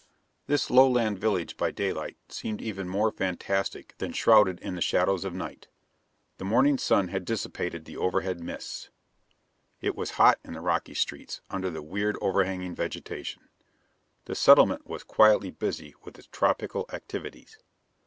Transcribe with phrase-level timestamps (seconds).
[0.47, 5.35] This Lowland village by daylight seemed even more fantastic than shrouded in the shadows of
[5.35, 5.67] night.
[6.39, 8.89] The morning sun had dissipated the overhead mists.
[9.79, 13.47] It was hot in the rocky streets under the weird overhanging vegetation.
[14.25, 17.59] The settlement was quietly busy with its tropical activities.